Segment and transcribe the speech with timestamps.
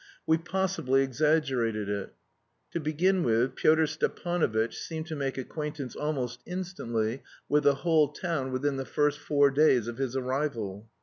[0.25, 2.15] We possibly exaggerated it.
[2.71, 8.51] To begin with, Pyotr Stepanovitch seemed to make acquaintance almost instantly with the whole town
[8.51, 10.89] within the first four days of his arrival.